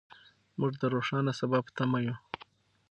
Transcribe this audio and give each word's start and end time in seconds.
موږ 0.59 0.73
د 0.81 0.83
روښانه 0.93 1.33
سبا 1.39 1.59
په 1.65 1.71
تمه 1.77 1.99
یو. 2.05 2.15